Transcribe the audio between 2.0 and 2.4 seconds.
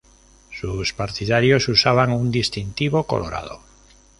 un